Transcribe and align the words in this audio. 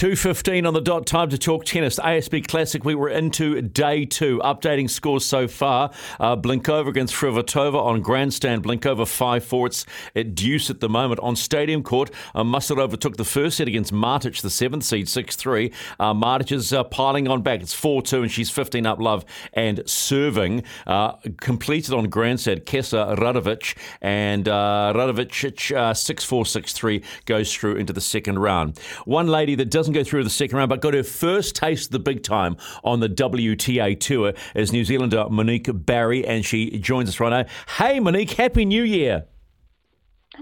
2.15 0.00 0.66
on 0.66 0.72
the 0.72 0.80
dot, 0.80 1.04
time 1.04 1.28
to 1.28 1.36
talk 1.36 1.66
tennis. 1.66 1.98
ASB 1.98 2.48
Classic, 2.48 2.82
we 2.86 2.94
were 2.94 3.10
into 3.10 3.60
day 3.60 4.06
two. 4.06 4.38
Updating 4.38 4.88
scores 4.88 5.26
so 5.26 5.46
far. 5.46 5.90
Uh, 6.18 6.36
Blinkova 6.36 6.88
against 6.88 7.12
Fruhvirtova 7.12 7.74
on 7.74 8.00
grandstand. 8.00 8.64
Blinkova 8.64 9.02
5-4. 9.02 9.66
It's 9.66 9.86
at 10.16 10.34
deuce 10.34 10.70
at 10.70 10.80
the 10.80 10.88
moment. 10.88 11.20
On 11.20 11.36
stadium 11.36 11.82
court, 11.82 12.10
uh, 12.34 12.42
Masurova 12.42 12.98
took 12.98 13.18
the 13.18 13.26
first 13.26 13.58
set 13.58 13.68
against 13.68 13.92
Martic, 13.92 14.40
the 14.40 14.48
seventh 14.48 14.84
seed, 14.84 15.04
6-3. 15.04 15.70
Uh, 15.98 16.14
Martic 16.14 16.50
is 16.50 16.72
uh, 16.72 16.82
piling 16.82 17.28
on 17.28 17.42
back. 17.42 17.60
It's 17.60 17.78
4-2 17.78 18.22
and 18.22 18.30
she's 18.30 18.48
15 18.48 18.86
up 18.86 19.00
love 19.00 19.26
and 19.52 19.82
serving. 19.84 20.62
Uh, 20.86 21.16
completed 21.42 21.92
on 21.92 22.08
grandstand, 22.08 22.64
Kesa 22.64 23.18
Radovic. 23.18 23.76
And 24.00 24.48
uh, 24.48 24.94
Radovic, 24.96 25.76
uh, 25.76 25.92
6-4, 25.92 26.46
6-3, 26.46 27.04
goes 27.26 27.54
through 27.54 27.76
into 27.76 27.92
the 27.92 28.00
second 28.00 28.38
round. 28.38 28.78
One 29.04 29.26
lady 29.26 29.54
that 29.56 29.68
doesn't 29.68 29.89
go 29.92 30.04
through 30.04 30.24
the 30.24 30.30
second 30.30 30.56
round, 30.56 30.68
but 30.68 30.80
got 30.80 30.94
her 30.94 31.02
first 31.02 31.56
taste 31.56 31.86
of 31.86 31.92
the 31.92 31.98
big 31.98 32.22
time 32.22 32.56
on 32.84 33.00
the 33.00 33.08
WTA 33.08 33.98
Tour 33.98 34.32
as 34.54 34.72
New 34.72 34.84
Zealander 34.84 35.28
Monique 35.28 35.68
Barry, 35.72 36.26
and 36.26 36.44
she 36.44 36.78
joins 36.78 37.08
us 37.08 37.20
right 37.20 37.30
now. 37.30 37.44
Hey, 37.76 38.00
Monique, 38.00 38.32
Happy 38.32 38.64
New 38.64 38.82
Year. 38.82 39.26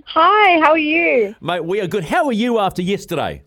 Hi, 0.05 0.61
how 0.61 0.73
are 0.73 0.79
you? 0.79 1.35
Mate, 1.41 1.65
we 1.65 1.81
are 1.81 1.87
good. 1.87 2.05
How 2.05 2.27
are 2.27 2.33
you 2.33 2.59
after 2.59 2.83
yesterday? 2.83 3.43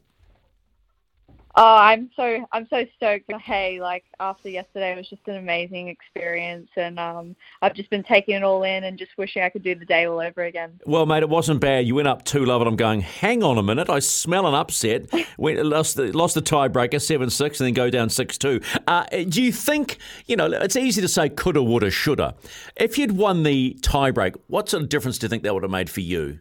Oh, 1.56 1.76
I'm 1.76 2.10
so 2.16 2.46
I'm 2.52 2.68
so 2.70 2.86
stoked. 2.96 3.32
Hey, 3.42 3.82
like 3.82 4.06
after 4.20 4.50
yesterday, 4.50 4.94
it 4.94 4.98
was 4.98 5.10
just 5.10 5.28
an 5.28 5.36
amazing 5.36 5.90
experience, 5.90 6.70
and 6.78 6.98
um, 6.98 7.36
I've 7.62 7.74
just 7.74 7.90
been 7.90 8.04
taking 8.04 8.36
it 8.36 8.44
all 8.44 8.64
in 8.64 8.86
and 8.86 8.98
just 8.98 9.12
wishing 9.18 9.44
I 9.44 9.50
could 9.50 9.64
do 9.64 9.76
the 9.76 9.86
day 9.86 10.06
all 10.06 10.20
over 10.20 10.44
again. 10.44 10.80
Well, 10.86 11.06
mate, 11.06 11.24
it 11.24 11.30
wasn't 11.30 11.60
bad. 11.60 11.86
You 11.86 11.96
went 11.96 12.08
up 12.08 12.24
two 12.24 12.46
love, 12.46 12.62
and 12.62 12.70
I'm 12.70 12.76
going. 12.76 13.02
Hang 13.02 13.44
on 13.44 13.58
a 13.58 13.64
minute, 13.64 13.90
I 13.90 14.00
smell 14.00 14.48
an 14.48 14.54
upset. 14.54 15.10
went 15.38 15.64
lost 15.66 15.98
the 15.98 16.12
lost 16.14 16.36
the 16.36 16.42
tiebreaker 16.42 17.02
seven 17.02 17.30
six, 17.30 17.60
and 17.60 17.68
then 17.68 17.74
go 17.74 17.90
down 17.90 18.10
six 18.10 18.38
two. 18.38 18.62
Uh, 18.88 19.06
do 19.28 19.44
you 19.44 19.52
think 19.52 19.98
you 20.28 20.36
know? 20.36 20.46
It's 20.46 20.76
easy 20.76 21.02
to 21.02 21.08
say 21.08 21.30
coulda, 21.30 21.62
woulda, 21.62 21.92
shoulda. 21.92 22.36
If 22.78 22.98
you'd 22.98 23.14
won 23.14 23.44
the 23.44 23.78
tiebreak, 23.82 24.36
what 24.48 24.70
sort 24.70 24.84
of 24.84 24.90
difference 24.90 25.18
do 25.18 25.26
you 25.26 25.30
think 25.30 25.44
that 25.44 25.54
would 25.54 25.64
have 25.64 25.72
made 25.72 25.90
for 25.90 26.02
you? 26.02 26.40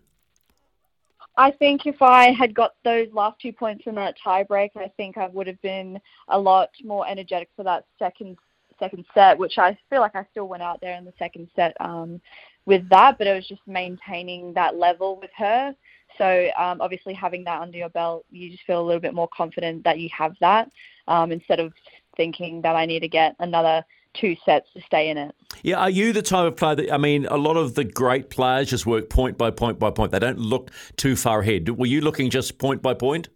I 1.40 1.50
think 1.52 1.86
if 1.86 2.02
I 2.02 2.32
had 2.32 2.54
got 2.54 2.74
those 2.84 3.08
last 3.14 3.40
two 3.40 3.50
points 3.50 3.84
in 3.86 3.94
that 3.94 4.14
tiebreak, 4.22 4.76
I 4.76 4.92
think 4.98 5.16
I 5.16 5.26
would 5.28 5.46
have 5.46 5.60
been 5.62 5.98
a 6.28 6.38
lot 6.38 6.68
more 6.84 7.08
energetic 7.08 7.48
for 7.56 7.62
that 7.64 7.86
second 7.98 8.36
second 8.78 9.06
set, 9.14 9.38
which 9.38 9.56
I 9.56 9.76
feel 9.88 10.00
like 10.00 10.14
I 10.14 10.26
still 10.30 10.48
went 10.48 10.62
out 10.62 10.82
there 10.82 10.96
in 10.96 11.04
the 11.06 11.14
second 11.18 11.48
set 11.56 11.74
um, 11.80 12.20
with 12.66 12.86
that, 12.90 13.16
but 13.16 13.26
it 13.26 13.34
was 13.34 13.48
just 13.48 13.62
maintaining 13.66 14.52
that 14.52 14.76
level 14.76 15.18
with 15.18 15.30
her. 15.34 15.74
So 16.18 16.48
um, 16.58 16.82
obviously 16.82 17.14
having 17.14 17.44
that 17.44 17.62
under 17.62 17.78
your 17.78 17.88
belt, 17.88 18.26
you 18.30 18.50
just 18.50 18.64
feel 18.64 18.82
a 18.82 18.86
little 18.86 19.00
bit 19.00 19.14
more 19.14 19.28
confident 19.34 19.82
that 19.84 19.98
you 19.98 20.10
have 20.16 20.34
that 20.40 20.70
um, 21.08 21.32
instead 21.32 21.58
of 21.58 21.72
thinking 22.18 22.60
that 22.62 22.76
I 22.76 22.84
need 22.84 23.00
to 23.00 23.08
get 23.08 23.34
another 23.38 23.82
two 24.14 24.36
sets 24.44 24.68
to 24.74 24.80
stay 24.82 25.08
in 25.08 25.18
it. 25.18 25.34
Yeah, 25.62 25.78
are 25.78 25.90
you 25.90 26.12
the 26.12 26.22
type 26.22 26.46
of 26.46 26.56
player 26.56 26.74
that 26.76 26.92
I 26.92 26.98
mean? 26.98 27.26
A 27.26 27.36
lot 27.36 27.56
of 27.56 27.74
the 27.74 27.84
great 27.84 28.30
players 28.30 28.70
just 28.70 28.86
work 28.86 29.10
point 29.10 29.38
by 29.38 29.50
point 29.50 29.78
by 29.78 29.90
point. 29.90 30.12
They 30.12 30.18
don't 30.18 30.38
look 30.38 30.70
too 30.96 31.16
far 31.16 31.40
ahead. 31.40 31.68
Were 31.68 31.86
you 31.86 32.00
looking 32.00 32.30
just 32.30 32.58
point 32.58 32.82
by 32.82 32.94
point? 32.94 33.28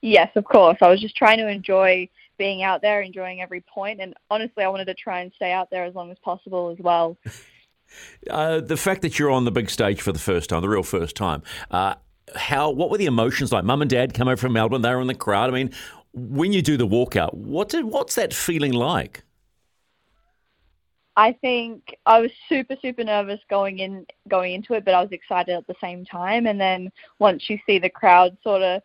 Yes, 0.00 0.30
of 0.34 0.44
course. 0.44 0.78
I 0.80 0.88
was 0.88 1.00
just 1.00 1.16
trying 1.16 1.38
to 1.38 1.48
enjoy 1.48 2.08
being 2.38 2.62
out 2.62 2.82
there, 2.82 3.02
enjoying 3.02 3.40
every 3.40 3.60
point, 3.60 4.00
and 4.00 4.14
honestly, 4.30 4.64
I 4.64 4.68
wanted 4.68 4.86
to 4.86 4.94
try 4.94 5.20
and 5.20 5.32
stay 5.36 5.52
out 5.52 5.70
there 5.70 5.84
as 5.84 5.94
long 5.94 6.10
as 6.10 6.18
possible 6.18 6.70
as 6.70 6.78
well. 6.78 7.16
uh, 8.30 8.60
the 8.60 8.76
fact 8.76 9.02
that 9.02 9.18
you're 9.18 9.30
on 9.30 9.44
the 9.44 9.52
big 9.52 9.70
stage 9.70 10.00
for 10.00 10.12
the 10.12 10.18
first 10.18 10.50
time, 10.50 10.62
the 10.62 10.68
real 10.68 10.82
first 10.82 11.14
time, 11.14 11.42
uh, 11.70 11.94
how? 12.34 12.70
What 12.70 12.90
were 12.90 12.98
the 12.98 13.06
emotions 13.06 13.52
like? 13.52 13.64
Mum 13.64 13.82
and 13.82 13.90
Dad 13.90 14.14
come 14.14 14.28
over 14.28 14.36
from 14.36 14.54
Melbourne. 14.54 14.82
They 14.82 14.94
were 14.94 15.00
in 15.00 15.06
the 15.06 15.14
crowd. 15.14 15.50
I 15.50 15.52
mean, 15.52 15.70
when 16.14 16.52
you 16.52 16.62
do 16.62 16.76
the 16.76 16.86
walkout, 16.86 17.34
what 17.34 17.68
did, 17.68 17.84
what's 17.84 18.14
that 18.14 18.32
feeling 18.32 18.72
like? 18.72 19.24
I 21.16 21.32
think 21.32 21.96
I 22.06 22.20
was 22.20 22.30
super 22.48 22.76
super 22.80 23.04
nervous 23.04 23.40
going 23.50 23.80
in 23.80 24.06
going 24.28 24.54
into 24.54 24.74
it, 24.74 24.84
but 24.84 24.94
I 24.94 25.02
was 25.02 25.12
excited 25.12 25.54
at 25.54 25.66
the 25.66 25.74
same 25.80 26.04
time. 26.04 26.46
And 26.46 26.60
then 26.60 26.90
once 27.18 27.48
you 27.48 27.58
see 27.66 27.78
the 27.78 27.90
crowd 27.90 28.36
sort 28.42 28.62
of 28.62 28.82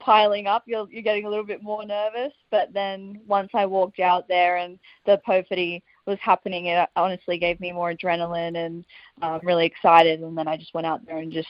piling 0.00 0.46
up, 0.46 0.64
you're 0.66 0.88
you're 0.90 1.02
getting 1.02 1.24
a 1.24 1.28
little 1.28 1.44
bit 1.44 1.62
more 1.62 1.84
nervous. 1.84 2.32
But 2.50 2.72
then 2.72 3.20
once 3.26 3.50
I 3.54 3.66
walked 3.66 4.00
out 4.00 4.26
there 4.28 4.56
and 4.56 4.78
the 5.06 5.20
Pofity 5.26 5.82
was 6.06 6.18
happening, 6.20 6.66
it 6.66 6.88
honestly 6.96 7.38
gave 7.38 7.60
me 7.60 7.72
more 7.72 7.92
adrenaline 7.92 8.56
and 8.56 8.84
um, 9.22 9.40
really 9.42 9.66
excited. 9.66 10.20
And 10.20 10.36
then 10.36 10.48
I 10.48 10.56
just 10.56 10.74
went 10.74 10.86
out 10.86 11.06
there 11.06 11.18
and 11.18 11.32
just 11.32 11.48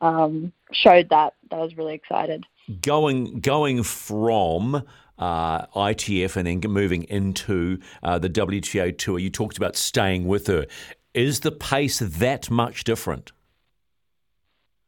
um, 0.00 0.52
showed 0.72 1.08
that 1.10 1.34
that 1.50 1.56
I 1.56 1.62
was 1.62 1.76
really 1.76 1.94
excited. 1.94 2.44
Going 2.82 3.40
going 3.40 3.82
from 3.82 4.82
uh, 5.18 5.66
ITF 5.66 6.36
and 6.36 6.46
then 6.46 6.70
moving 6.70 7.04
into 7.04 7.78
uh, 8.02 8.18
the 8.18 8.30
WTA 8.30 8.96
tour. 8.96 9.18
You 9.18 9.30
talked 9.30 9.56
about 9.56 9.76
staying 9.76 10.26
with 10.26 10.46
her. 10.46 10.66
Is 11.14 11.40
the 11.40 11.52
pace 11.52 11.98
that 11.98 12.50
much 12.50 12.84
different? 12.84 13.32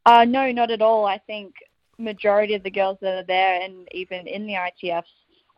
Uh, 0.07 0.25
no, 0.25 0.51
not 0.53 0.71
at 0.71 0.83
all. 0.83 1.07
I 1.07 1.19
think 1.19 1.55
majority 1.99 2.55
of 2.55 2.63
the 2.63 2.71
girls 2.71 2.99
that 3.01 3.15
are 3.15 3.27
there, 3.27 3.61
and 3.63 3.87
even 3.93 4.27
in 4.27 4.47
the 4.47 4.55
ITFs, 4.55 5.05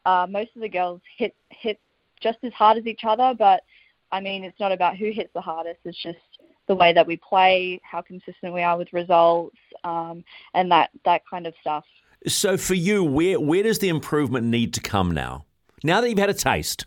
uh, 0.05 0.27
most 0.29 0.51
of 0.57 0.63
the 0.63 0.69
girls 0.69 1.01
hit 1.17 1.35
hit 1.51 1.79
just 2.21 2.39
as 2.43 2.53
hard 2.53 2.79
as 2.79 2.87
each 2.87 3.03
other. 3.05 3.35
But 3.39 3.63
I 4.11 4.21
mean, 4.21 4.45
it's 4.45 4.59
not 4.59 4.73
about 4.73 4.97
who 4.97 5.11
hits 5.11 5.31
the 5.35 5.41
hardest. 5.41 5.81
It's 5.85 6.03
just 6.03 6.19
the 6.69 6.75
way 6.75 6.93
that 6.93 7.07
we 7.07 7.17
play, 7.17 7.81
how 7.83 8.03
consistent 8.03 8.53
we 8.53 8.63
are 8.63 8.77
with 8.77 8.93
results, 8.93 9.57
um, 9.85 10.25
and 10.55 10.71
that 10.71 10.91
that 11.05 11.23
kind 11.29 11.47
of 11.47 11.55
stuff. 11.61 11.85
So 12.27 12.57
for 12.57 12.75
you, 12.75 13.03
where 13.05 13.41
where 13.41 13.63
does 13.63 13.79
the 13.79 13.89
improvement 13.89 14.47
need 14.47 14.75
to 14.75 14.81
come 14.81 15.11
now? 15.13 15.45
Now 15.83 16.01
that 16.01 16.09
you've 16.09 16.19
had 16.19 16.31
a 16.31 16.35
taste. 16.35 16.87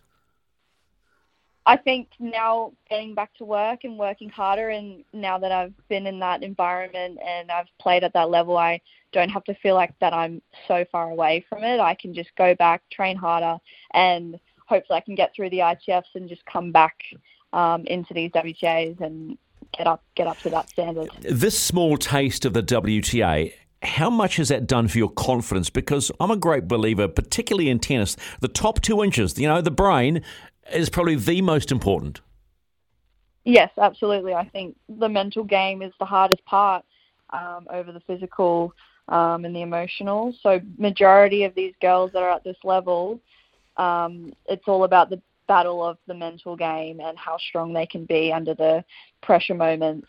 I 1.67 1.77
think 1.77 2.09
now 2.19 2.73
getting 2.89 3.15
back 3.15 3.33
to 3.37 3.45
work 3.45 3.83
and 3.83 3.97
working 3.97 4.29
harder, 4.29 4.69
and 4.69 5.03
now 5.13 5.39
that 5.39 5.51
I've 5.51 5.73
been 5.89 6.05
in 6.05 6.19
that 6.19 6.43
environment 6.43 7.17
and 7.25 7.51
I've 7.51 7.67
played 7.79 8.03
at 8.03 8.13
that 8.13 8.29
level, 8.29 8.55
I 8.55 8.81
don't 9.11 9.29
have 9.29 9.43
to 9.45 9.55
feel 9.55 9.73
like 9.73 9.97
that 9.99 10.13
I'm 10.13 10.43
so 10.67 10.85
far 10.91 11.09
away 11.09 11.43
from 11.49 11.63
it. 11.63 11.79
I 11.79 11.95
can 11.95 12.13
just 12.13 12.35
go 12.35 12.53
back, 12.53 12.83
train 12.91 13.17
harder, 13.17 13.57
and 13.93 14.39
hopefully 14.67 14.97
I 14.97 15.01
can 15.01 15.15
get 15.15 15.33
through 15.35 15.49
the 15.49 15.59
ITFs 15.59 16.13
and 16.13 16.29
just 16.29 16.45
come 16.45 16.71
back 16.71 16.97
um, 17.51 17.85
into 17.87 18.13
these 18.13 18.29
WTAs 18.31 19.01
and 19.01 19.37
get 19.75 19.87
up 19.87 20.03
get 20.13 20.27
up 20.27 20.37
to 20.39 20.49
that 20.51 20.69
standard. 20.69 21.09
This 21.21 21.57
small 21.57 21.97
taste 21.97 22.45
of 22.45 22.53
the 22.53 22.61
WTA 22.63 23.53
how 23.81 24.09
much 24.09 24.37
has 24.37 24.49
that 24.49 24.67
done 24.67 24.87
for 24.87 24.97
your 24.97 25.09
confidence? 25.09 25.69
Because 25.69 26.11
I'm 26.19 26.31
a 26.31 26.37
great 26.37 26.67
believer, 26.67 27.07
particularly 27.07 27.69
in 27.69 27.79
tennis, 27.79 28.17
the 28.39 28.47
top 28.47 28.81
two 28.81 29.03
inches, 29.03 29.37
you 29.37 29.47
know, 29.47 29.61
the 29.61 29.71
brain 29.71 30.21
is 30.73 30.89
probably 30.89 31.15
the 31.15 31.41
most 31.41 31.71
important. 31.71 32.21
Yes, 33.43 33.69
absolutely. 33.77 34.33
I 34.33 34.49
think 34.49 34.75
the 34.89 35.07
mental 35.07 35.43
game 35.43 35.81
is 35.81 35.93
the 35.99 36.05
hardest 36.05 36.43
part 36.45 36.83
um, 37.29 37.67
over 37.69 37.91
the 37.91 37.99
physical 38.01 38.73
um, 39.07 39.45
and 39.45 39.55
the 39.55 39.61
emotional. 39.61 40.33
So, 40.41 40.59
majority 40.77 41.43
of 41.43 41.53
these 41.53 41.73
girls 41.79 42.11
that 42.13 42.23
are 42.23 42.31
at 42.31 42.43
this 42.43 42.57
level, 42.63 43.19
um, 43.77 44.33
it's 44.47 44.67
all 44.67 44.83
about 44.83 45.11
the 45.11 45.21
battle 45.47 45.85
of 45.85 45.97
the 46.07 46.13
mental 46.15 46.55
game 46.55 46.99
and 46.99 47.15
how 47.19 47.37
strong 47.37 47.71
they 47.71 47.85
can 47.85 48.05
be 48.05 48.33
under 48.33 48.55
the 48.55 48.83
pressure 49.21 49.53
moments 49.53 50.07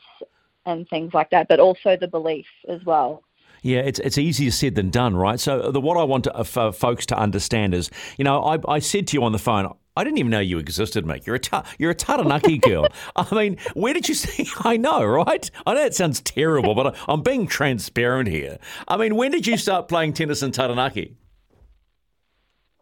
and 0.64 0.88
things 0.88 1.12
like 1.12 1.28
that, 1.30 1.46
but 1.48 1.60
also 1.60 1.94
the 1.94 2.08
belief 2.08 2.46
as 2.68 2.82
well. 2.84 3.22
Yeah, 3.66 3.80
it's 3.80 3.98
it's 3.98 4.16
easier 4.16 4.52
said 4.52 4.76
than 4.76 4.90
done, 4.90 5.16
right? 5.16 5.40
So 5.40 5.72
the 5.72 5.80
what 5.80 5.96
I 5.96 6.04
want 6.04 6.22
to, 6.24 6.32
uh, 6.32 6.44
for 6.44 6.70
folks 6.70 7.04
to 7.06 7.18
understand 7.18 7.74
is, 7.74 7.90
you 8.16 8.22
know, 8.22 8.40
I, 8.44 8.58
I 8.68 8.78
said 8.78 9.08
to 9.08 9.16
you 9.16 9.24
on 9.24 9.32
the 9.32 9.40
phone, 9.40 9.74
I 9.96 10.04
didn't 10.04 10.18
even 10.18 10.30
know 10.30 10.38
you 10.38 10.58
existed, 10.58 11.04
mate. 11.04 11.26
You're 11.26 11.34
a 11.34 11.40
ta- 11.40 11.64
you're 11.76 11.90
a 11.90 11.94
Taranaki 11.94 12.58
girl. 12.70 12.86
I 13.16 13.34
mean, 13.34 13.56
where 13.74 13.92
did 13.92 14.08
you 14.08 14.14
see? 14.14 14.48
I 14.60 14.76
know, 14.76 15.04
right? 15.04 15.50
I 15.66 15.74
know 15.74 15.84
it 15.84 15.96
sounds 15.96 16.20
terrible, 16.20 16.76
but 16.76 16.96
I'm 17.08 17.22
being 17.22 17.48
transparent 17.48 18.28
here. 18.28 18.58
I 18.86 18.96
mean, 18.98 19.16
when 19.16 19.32
did 19.32 19.48
you 19.48 19.56
start 19.56 19.88
playing 19.88 20.12
tennis 20.12 20.44
in 20.44 20.52
Taranaki? 20.52 21.16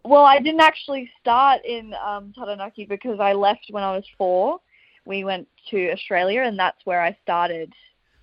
Well, 0.04 0.26
I 0.26 0.38
didn't 0.38 0.60
actually 0.60 1.10
start 1.18 1.64
in 1.64 1.94
um, 1.94 2.34
Taranaki 2.34 2.84
because 2.84 3.20
I 3.20 3.32
left 3.32 3.68
when 3.70 3.82
I 3.82 3.96
was 3.96 4.04
four. 4.18 4.60
We 5.06 5.24
went 5.24 5.48
to 5.70 5.92
Australia, 5.92 6.42
and 6.42 6.58
that's 6.58 6.84
where 6.84 7.00
I 7.00 7.16
started 7.22 7.72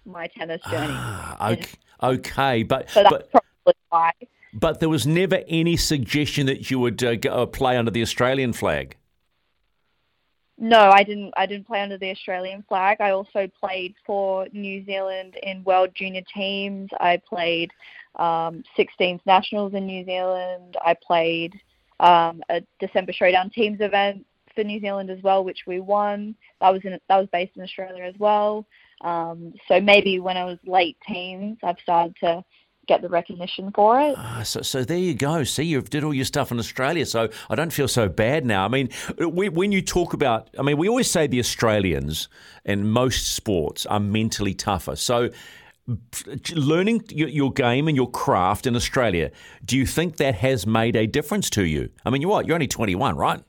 my 0.05 0.27
tennis 0.27 0.61
journey. 0.69 0.93
Ah, 0.93 1.51
okay. 1.53 1.71
Okay, 2.03 2.63
but 2.63 2.89
so 2.89 3.03
that's 3.03 3.12
but, 3.31 3.31
probably 3.31 3.74
why. 3.89 4.12
But 4.53 4.80
there 4.80 4.89
was 4.89 5.07
never 5.07 5.44
any 5.48 5.77
suggestion 5.77 6.48
that 6.48 6.69
you 6.69 6.80
would 6.80 7.03
uh, 7.03 7.15
go, 7.15 7.30
uh, 7.30 7.45
play 7.45 7.77
under 7.77 7.92
the 7.92 8.01
Australian 8.01 8.53
flag. 8.53 8.98
No, 10.57 10.92
I 10.92 11.03
didn't. 11.03 11.33
I 11.38 11.45
didn't 11.45 11.65
play 11.65 11.81
under 11.81 11.98
the 11.98 12.12
Australian 12.12 12.63
flag. 12.68 12.98
I 13.00 13.12
also 13.12 13.50
played 13.59 13.95
for 14.06 14.48
New 14.51 14.86
Zealand 14.86 15.36
in 15.42 15.63
World 15.63 15.89
Junior 15.95 16.21
teams. 16.33 16.89
I 17.00 17.19
played 17.27 17.71
um, 18.15 18.63
16th 18.77 19.21
nationals 19.25 19.74
in 19.74 19.88
New 19.88 20.06
Zealand. 20.06 20.77
I 20.86 20.95
played 20.95 21.59
um, 22.00 22.44
a 22.50 22.62
December 22.80 23.13
Showdown 23.13 23.50
teams 23.50 23.80
event 23.80 24.25
for 24.53 24.63
New 24.63 24.80
Zealand 24.80 25.09
as 25.09 25.21
well, 25.24 25.44
which 25.44 25.63
we 25.65 25.80
won. 25.80 26.36
That 26.59 26.71
was 26.71 26.81
in 26.83 27.00
that 27.07 27.18
was 27.18 27.27
based 27.31 27.56
in 27.56 27.63
Australia 27.63 28.03
as 28.03 28.15
well. 28.19 28.65
Um, 29.03 29.53
so 29.68 29.80
maybe 29.81 30.19
when 30.19 30.38
I 30.38 30.45
was 30.45 30.57
late 30.65 30.98
teens, 31.07 31.57
I've 31.63 31.80
started 31.81 32.15
to 32.21 32.44
get 32.88 33.01
the 33.01 33.09
recognition 33.09 33.71
for 33.74 34.00
it. 34.01 34.15
Ah, 34.18 34.42
so, 34.44 34.62
so 34.62 34.83
there 34.83 34.98
you 34.98 35.13
go. 35.13 35.44
See, 35.44 35.63
you've 35.63 35.89
did 35.89 36.03
all 36.03 36.13
your 36.13 36.25
stuff 36.25 36.51
in 36.51 36.59
Australia, 36.59 37.06
so 37.06 37.30
I 37.50 37.56
don't 37.56 37.71
feel 37.71 37.88
so 37.88 38.09
bad 38.09 38.45
now. 38.45 38.65
I 38.65 38.68
mean, 38.68 38.89
when 39.18 39.71
you 39.71 39.81
talk 39.81 40.13
about, 40.13 40.50
I 40.57 40.62
mean, 40.62 40.77
we 40.77 40.89
always 40.89 41.09
say 41.09 41.27
the 41.27 41.39
Australians 41.39 42.27
in 42.65 42.89
most 42.89 43.33
sports 43.33 43.86
are 43.86 44.00
mentally 44.00 44.53
tougher. 44.53 44.95
So 44.95 45.30
learning 46.53 47.03
your 47.09 47.51
game 47.51 47.88
and 47.88 47.95
your 47.95 48.09
craft 48.09 48.68
in 48.68 48.75
Australia, 48.75 49.31
do 49.63 49.77
you 49.77 49.86
think 49.86 50.18
that 50.18 50.36
has 50.36 50.65
made 50.68 50.95
a 50.95 51.07
difference 51.07 51.50
to 51.51 51.65
you? 51.65 51.89
I 52.06 52.09
mean, 52.09 52.21
you're 52.21 52.31
what? 52.31 52.45
You're 52.48 52.56
only 52.56 52.68
21, 52.68 53.15
right? 53.15 53.44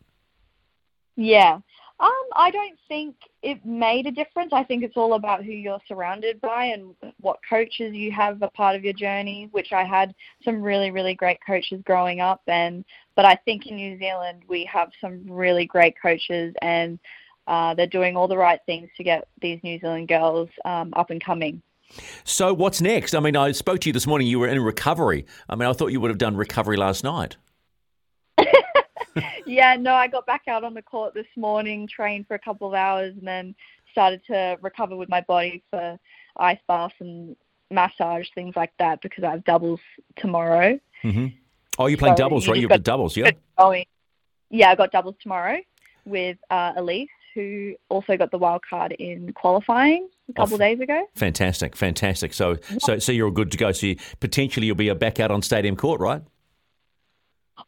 Yeah. 1.17 1.59
I 2.34 2.50
don't 2.50 2.79
think 2.88 3.17
it 3.43 3.64
made 3.64 4.06
a 4.06 4.11
difference. 4.11 4.52
I 4.52 4.64
think 4.64 4.82
it's 4.82 4.96
all 4.96 5.14
about 5.14 5.44
who 5.44 5.52
you're 5.52 5.81
surrounded 5.87 6.40
by 6.40 6.67
and 6.67 6.94
what 7.20 7.38
coaches 7.49 7.94
you 7.94 8.12
have 8.12 8.43
a 8.43 8.49
part 8.49 8.76
of 8.76 8.84
your 8.84 8.93
journey, 8.93 9.49
which 9.52 9.73
I 9.73 9.84
had 9.84 10.14
some 10.44 10.62
really, 10.62 10.90
really 10.90 11.14
great 11.14 11.38
coaches 11.46 11.81
growing 11.84 12.20
up 12.20 12.43
and 12.46 12.84
but 13.14 13.25
I 13.25 13.34
think 13.44 13.67
in 13.67 13.76
New 13.76 13.99
Zealand 13.99 14.43
we 14.49 14.64
have 14.64 14.90
some 15.00 15.26
really 15.29 15.67
great 15.67 15.94
coaches 16.00 16.55
and 16.62 16.99
uh, 17.46 17.75
they're 17.75 17.87
doing 17.87 18.17
all 18.17 18.29
the 18.29 18.37
right 18.37 18.61
things 18.67 18.88
to 18.96 19.05
get 19.05 19.29
these 19.40 19.61
New 19.62 19.79
Zealand 19.81 20.08
girls 20.08 20.49
um, 20.64 20.93
up 20.94 21.11
and 21.11 21.23
coming. 21.23 21.62
So 22.25 22.55
what's 22.55 22.81
next? 22.81 23.14
I 23.14 23.20
mean, 23.20 23.37
I 23.37 23.52
spoke 23.52 23.81
to 23.81 23.88
you 23.88 23.93
this 23.93 24.06
morning. 24.06 24.26
You 24.26 24.38
were 24.38 24.49
in 24.49 24.61
recovery. 24.61 25.26
I 25.49 25.56
mean, 25.56 25.69
I 25.69 25.73
thought 25.73 25.88
you 25.88 26.00
would 26.00 26.11
have 26.11 26.19
done 26.19 26.37
recovery 26.37 26.76
last 26.76 27.05
night. 27.05 27.37
Yeah, 29.47 29.76
no, 29.76 29.94
I 29.94 30.06
got 30.09 30.26
back 30.26 30.43
out 30.49 30.64
on 30.64 30.75
the 30.75 30.82
court 30.82 31.14
this 31.14 31.26
morning, 31.37 31.87
trained 31.87 32.26
for 32.26 32.35
a 32.35 32.38
couple 32.38 32.69
of 32.69 32.75
hours, 32.75 33.14
and 33.17 33.26
then 33.26 33.55
started 33.91 34.23
to 34.26 34.59
recover 34.62 34.97
with 34.97 35.09
my 35.09 35.20
body 35.23 35.62
for 35.70 35.99
ice 36.37 36.59
baths 36.67 36.94
and 37.00 37.37
massage, 37.70 38.29
things 38.35 38.56
like 38.56 38.73
that, 38.79 39.03
because 39.03 39.25
I 39.25 39.31
have 39.31 39.44
doubles 39.44 39.81
tomorrow. 40.17 40.79
Mm-hmm. 41.05 41.26
Oh, 41.79 41.87
you're 41.87 41.99
playing 41.99 42.17
so 42.17 42.25
doubles, 42.25 42.49
right? 42.49 42.59
You've 42.59 42.69
got, 42.69 42.79
got 42.79 42.85
doubles, 42.85 43.17
yeah? 43.17 43.31
Going. 43.59 43.87
Yeah, 44.50 44.70
I 44.70 44.75
got 44.75 44.93
doubles 44.93 45.17
tomorrow 45.23 45.58
with 46.05 46.37
uh, 46.50 46.73
Elise, 46.76 47.08
who 47.35 47.75
also 47.88 48.17
got 48.17 48.31
the 48.31 48.38
wild 48.38 48.62
card 48.69 48.93
in 48.93 49.32
qualifying 49.32 50.08
a 50.29 50.32
couple 50.35 50.55
oh, 50.55 50.56
of 50.56 50.61
days 50.61 50.81
ago. 50.81 51.06
Fantastic, 51.15 51.75
fantastic. 51.76 52.35
So, 52.35 52.56
so, 52.79 52.99
so 52.99 53.12
you're 53.12 53.26
all 53.26 53.32
good 53.32 53.50
to 53.53 53.58
go. 53.58 53.73
So, 53.73 53.87
you, 53.87 53.97
potentially, 54.20 54.67
you'll 54.67 54.76
be 54.76 54.93
back 54.93 55.20
out 55.20 55.31
on 55.31 55.41
Stadium 55.43 55.76
Court, 55.76 56.00
right? 56.00 56.23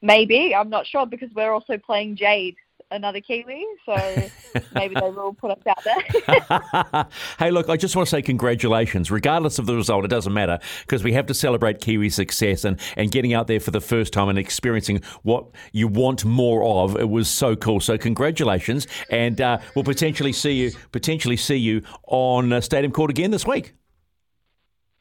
Maybe 0.03 0.55
I'm 0.55 0.71
not 0.71 0.87
sure 0.87 1.07
because 1.07 1.31
we're 1.35 1.53
also 1.53 1.79
playing 1.79 2.17
Jade, 2.17 2.57
another 2.91 3.21
Kiwi, 3.21 3.67
so 3.85 3.95
maybe 4.75 4.95
they 4.95 5.11
will 5.11 5.35
put 5.35 5.51
us 5.51 5.59
out 5.67 5.85
there. 5.85 7.07
hey, 7.39 7.51
look, 7.51 7.69
I 7.69 7.77
just 7.77 7.97
want 7.97 8.07
to 8.07 8.11
say 8.11 8.23
congratulations, 8.23 9.11
regardless 9.11 9.59
of 9.59 9.67
the 9.67 9.75
result. 9.75 10.05
It 10.05 10.09
doesn't 10.09 10.33
matter 10.33 10.59
because 10.83 11.03
we 11.03 11.13
have 11.13 11.27
to 11.27 11.35
celebrate 11.35 11.81
Kiwi 11.81 12.11
success 12.11 12.65
and 12.65 12.79
and 12.97 13.11
getting 13.11 13.35
out 13.35 13.47
there 13.47 13.61
for 13.61 13.71
the 13.71 13.81
first 13.81 14.13
time 14.13 14.29
and 14.29 14.39
experiencing 14.39 15.03
what 15.23 15.47
you 15.73 15.89
want 15.89 16.25
more 16.25 16.65
of. 16.65 16.97
It 16.97 17.09
was 17.09 17.29
so 17.29 17.57
cool. 17.57 17.81
So 17.81 17.99
congratulations, 17.99 18.87
and 19.11 19.41
uh, 19.41 19.59
we'll 19.75 19.85
potentially 19.85 20.33
see 20.33 20.53
you 20.53 20.73
potentially 20.93 21.37
see 21.37 21.57
you 21.57 21.83
on 22.07 22.53
uh, 22.53 22.61
Stadium 22.61 22.93
Court 22.93 23.11
again 23.11 23.31
this 23.31 23.47
week. 23.47 23.75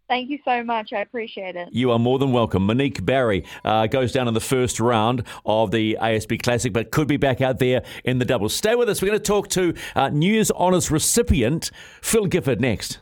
Thank 0.10 0.30
you 0.30 0.40
so 0.44 0.64
much. 0.64 0.92
I 0.94 1.00
appreciate 1.00 1.56
it. 1.56 1.70
You 1.72 1.92
are 1.92 2.00
more 2.00 2.20
than 2.20 2.32
welcome. 2.32 2.66
Monique 2.66 3.06
Barry 3.06 3.46
uh, 3.64 3.88
goes 3.88 4.12
down 4.12 4.28
in 4.28 4.34
the 4.34 4.42
first 4.42 4.80
round 4.80 5.24
of 5.46 5.72
the 5.72 5.98
ASB 6.02 6.42
Classic, 6.44 6.74
but 6.74 6.92
could 6.92 7.08
be 7.08 7.18
back 7.18 7.42
out 7.42 7.60
there 7.60 7.84
in 8.04 8.20
the 8.20 8.26
doubles. 8.26 8.54
Stay 8.54 8.76
with 8.76 8.90
us. 8.90 9.02
We're 9.02 9.10
going 9.10 9.20
to 9.20 9.26
talk 9.26 9.48
to 9.50 9.74
uh, 9.96 10.10
News 10.10 10.52
Honours 10.52 10.92
recipient 10.92 11.72
Phil 12.02 12.26
Gifford 12.26 12.60
next. 12.60 13.00